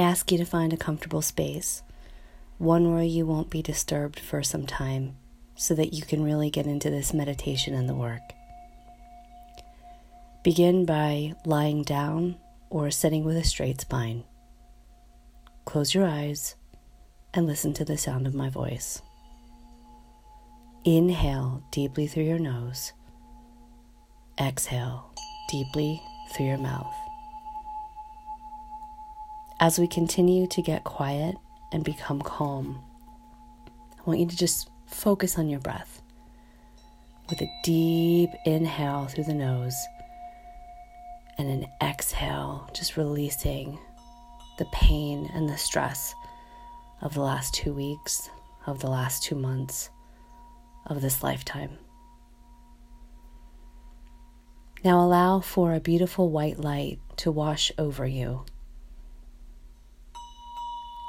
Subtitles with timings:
[0.00, 1.82] ask you to find a comfortable space,
[2.58, 5.16] one where you won't be disturbed for some time,
[5.54, 8.22] so that you can really get into this meditation and the work.
[10.42, 12.36] Begin by lying down
[12.70, 14.24] or sitting with a straight spine.
[15.66, 16.56] Close your eyes
[17.34, 19.02] and listen to the sound of my voice.
[20.84, 22.92] Inhale deeply through your nose.
[24.40, 25.12] Exhale
[25.50, 26.00] deeply
[26.32, 27.09] through your mouth.
[29.62, 31.36] As we continue to get quiet
[31.70, 32.82] and become calm,
[33.98, 36.00] I want you to just focus on your breath.
[37.28, 39.76] With a deep inhale through the nose
[41.36, 43.78] and an exhale, just releasing
[44.56, 46.14] the pain and the stress
[47.02, 48.30] of the last two weeks,
[48.66, 49.90] of the last two months,
[50.86, 51.76] of this lifetime.
[54.82, 58.46] Now allow for a beautiful white light to wash over you.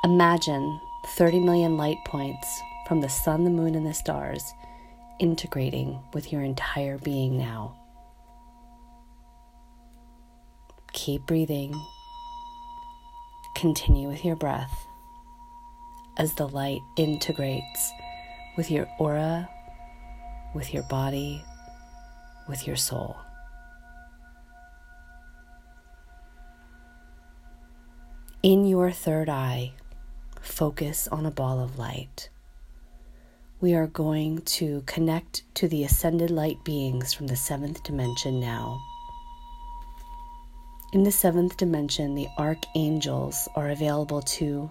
[0.04, 4.42] Imagine 30 million light points from the sun, the moon, and the stars
[5.20, 7.76] integrating with your entire being now.
[10.94, 11.80] Keep breathing.
[13.56, 14.88] Continue with your breath
[16.18, 17.92] as the light integrates
[18.58, 19.48] with your aura,
[20.56, 21.44] with your body,
[22.50, 23.16] with your soul.
[28.42, 29.74] In your third eye,
[30.42, 32.30] focus on a ball of light.
[33.60, 38.80] We are going to connect to the ascended light beings from the seventh dimension now.
[40.94, 44.70] In the seventh dimension, the archangels are available to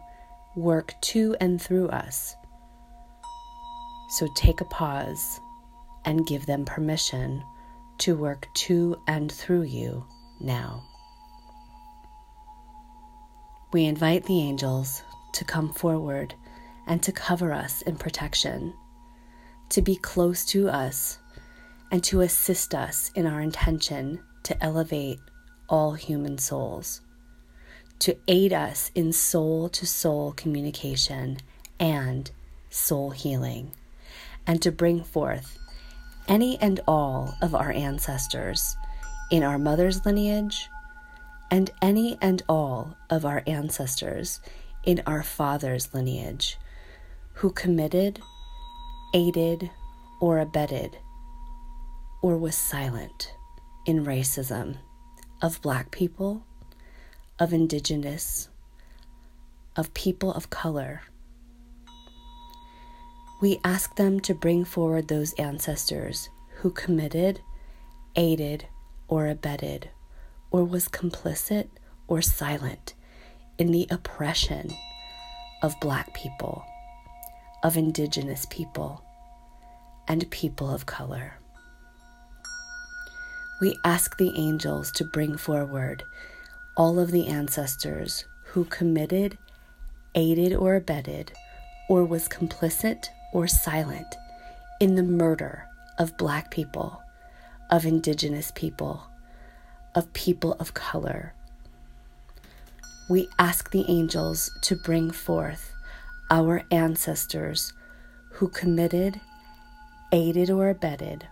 [0.57, 2.35] work to and through us.
[4.11, 5.41] So take a pause
[6.05, 7.43] and give them permission
[7.99, 10.05] to work to and through you
[10.41, 10.83] now.
[13.73, 16.35] We invite the angels to come forward
[16.87, 18.75] and to cover us in protection,
[19.69, 21.19] to be close to us,
[21.91, 25.19] and to assist us in our intention to elevate
[25.69, 27.01] all human souls,
[27.99, 31.39] to aid us in soul to soul communication
[31.79, 32.31] and
[32.71, 33.73] soul healing,
[34.47, 35.59] and to bring forth
[36.29, 38.77] any and all of our ancestors
[39.31, 40.69] in our mother's lineage
[41.51, 44.41] and any and all of our ancestors
[44.85, 46.59] in our father's lineage
[47.35, 48.21] who committed,
[49.15, 49.71] aided,
[50.21, 50.97] or abetted,
[52.23, 53.35] or was silent
[53.87, 54.77] in racism
[55.43, 56.45] of black people,
[57.39, 58.49] of indigenous,
[59.77, 61.03] of people of color.
[63.41, 67.41] We ask them to bring forward those ancestors who committed,
[68.17, 68.67] aided,
[69.09, 69.89] or abetted,
[70.51, 71.69] or was complicit
[72.07, 72.95] or silent
[73.61, 74.69] in the oppression
[75.63, 76.65] of black people,
[77.63, 79.05] of indigenous people,
[80.09, 81.35] and people of color
[83.61, 86.03] we ask the angels to bring forward
[86.77, 89.37] all of the ancestors who committed,
[90.15, 91.33] aided, or abetted,
[91.89, 94.17] or was complicit or silent
[94.81, 95.67] in the murder
[95.99, 97.03] of Black people,
[97.71, 99.03] of Indigenous people,
[99.95, 101.35] of people of color.
[103.11, 105.75] We ask the angels to bring forth
[106.31, 107.73] our ancestors
[108.35, 109.21] who committed,
[110.13, 111.27] aided, or abetted,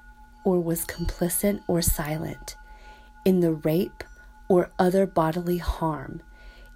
[0.44, 2.56] or was complicit or silent
[3.25, 4.03] in the rape
[4.49, 6.21] or other bodily harm,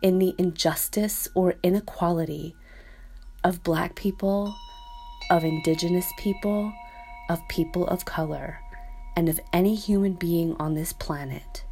[0.02, 2.54] in the injustice or inequality
[3.42, 4.54] of Black people,
[5.32, 6.72] of Indigenous people,
[7.28, 8.60] of people of color,
[9.16, 11.64] and of any human being on this planet.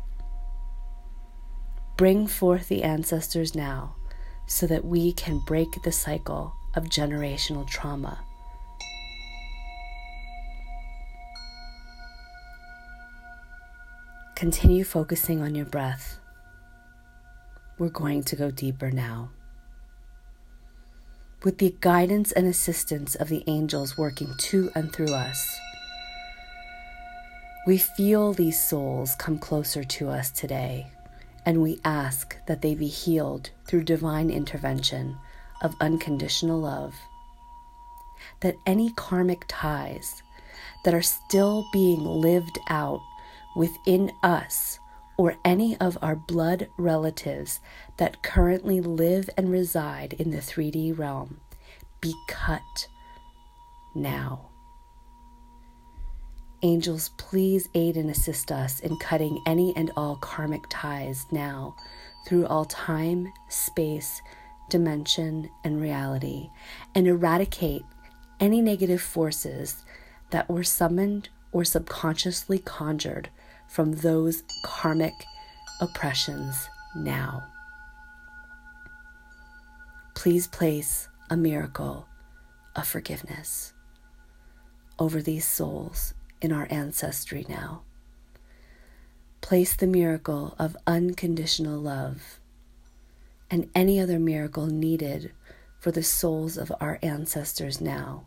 [2.00, 3.94] Bring forth the ancestors now
[4.47, 8.25] so that we can break the cycle of generational trauma
[14.41, 16.19] Continue focusing on your breath.
[17.78, 19.33] We're going to go deeper now.
[21.45, 25.60] With the guidance and assistance of the angels working to and through us,
[27.66, 30.86] we feel these souls come closer to us today,
[31.47, 35.16] and we ask that they be healed through divine intervention
[35.63, 36.95] of unconditional love.
[38.41, 40.22] That any karmic ties
[40.84, 43.01] that are still being lived out
[43.57, 44.78] within us
[45.16, 47.60] or any of our blood relatives
[47.98, 51.41] that currently live and reside in the 3D realm
[52.01, 52.89] be cut
[53.95, 54.50] now.
[56.62, 61.74] Angels, please aid and assist us in cutting any and all karmic ties now
[62.27, 64.21] through all time, space,
[64.68, 66.51] dimension, and reality,
[66.95, 67.83] and eradicate
[68.41, 69.84] any negative forces
[70.30, 73.30] that were summoned or subconsciously conjured
[73.66, 75.15] from those karmic
[75.80, 77.42] oppressions now.
[80.15, 82.06] Please place a miracle
[82.77, 83.72] of forgiveness
[84.98, 87.83] over these souls in our ancestry now.
[89.41, 92.41] Place the miracle of unconditional love
[93.51, 95.33] and any other miracle needed
[95.78, 98.27] for the souls of our ancestors now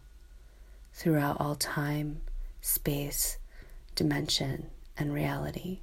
[0.94, 2.22] throughout all time,
[2.62, 3.38] space,
[3.96, 4.68] dimension,
[4.98, 5.80] and reality.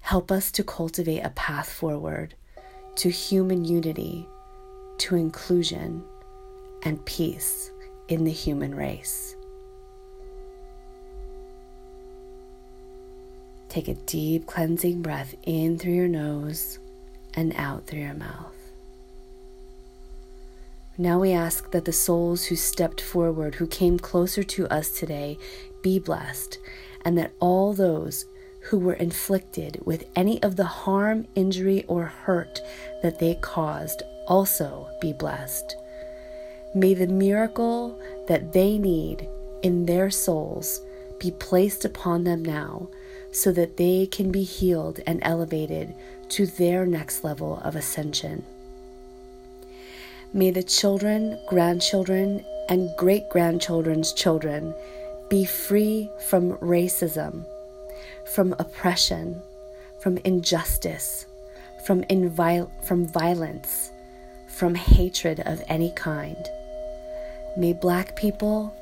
[0.00, 2.34] Help us to cultivate a path forward
[2.96, 4.26] to human unity,
[4.98, 6.02] to inclusion,
[6.82, 7.70] and peace
[8.08, 9.36] in the human race.
[13.70, 16.80] Take a deep cleansing breath in through your nose
[17.34, 18.56] and out through your mouth.
[20.98, 25.38] Now we ask that the souls who stepped forward, who came closer to us today,
[25.84, 26.58] be blessed,
[27.04, 28.26] and that all those
[28.64, 32.60] who were inflicted with any of the harm, injury, or hurt
[33.04, 35.76] that they caused also be blessed.
[36.74, 39.28] May the miracle that they need
[39.62, 40.80] in their souls
[41.20, 42.88] be placed upon them now
[43.32, 45.94] so that they can be healed and elevated
[46.28, 48.44] to their next level of ascension.
[50.32, 54.74] May the children, grandchildren, and great grandchildren's children
[55.28, 57.44] be free from racism,
[58.34, 59.42] from oppression,
[60.00, 61.26] from injustice,
[61.84, 63.90] from, invil- from violence,
[64.46, 66.48] from hatred of any kind.
[67.56, 68.72] May black people,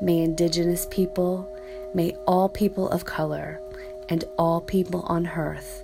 [0.00, 1.48] may indigenous people,
[1.94, 3.60] may all people of color,
[4.08, 5.82] and all people on earth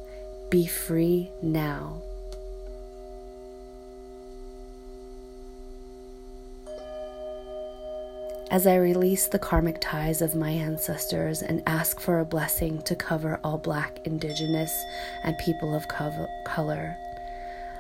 [0.51, 2.01] be free now.
[8.51, 12.95] As I release the karmic ties of my ancestors and ask for a blessing to
[12.95, 14.85] cover all Black, Indigenous,
[15.25, 16.95] and people of color,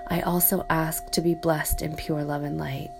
[0.08, 2.90] I also ask to be blessed in pure love and light.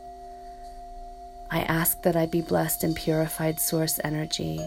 [1.51, 4.61] I ask that I be blessed in purified source energy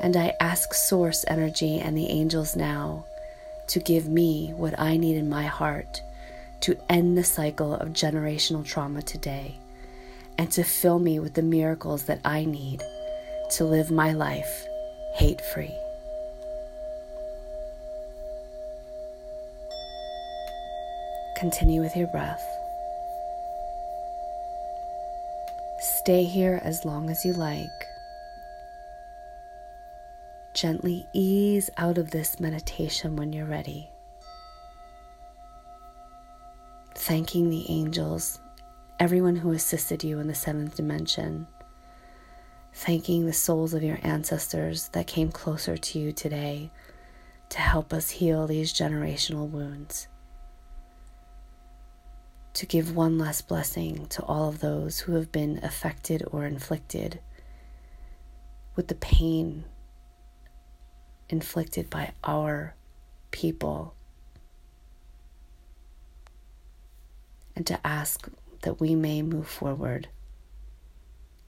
[0.00, 3.04] and I ask Source Energy and the angels now
[3.68, 6.02] to give me what I need in my heart
[6.60, 9.56] to end the cycle of generational trauma today
[10.38, 12.82] and to fill me with the miracles that I need
[13.52, 14.66] to live my life
[15.14, 15.74] hate free.
[21.36, 22.44] Continue with your breath.
[25.80, 27.93] Stay here as long as you like
[30.64, 33.86] gently ease out of this meditation when you're ready.
[36.94, 38.40] Thanking the angels,
[38.98, 41.46] everyone who assisted you in the seventh dimension.
[42.72, 46.70] Thanking the souls of your ancestors that came closer to you today
[47.50, 50.08] to help us heal these generational wounds.
[52.54, 57.20] To give one last blessing to all of those who have been affected or inflicted
[58.76, 59.66] with the pain
[61.34, 62.76] inflicted by our
[63.32, 63.92] people.
[67.56, 68.28] And to ask
[68.62, 70.06] that we may move forward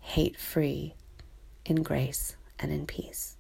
[0.00, 0.94] hate free
[1.64, 3.35] in grace and in peace.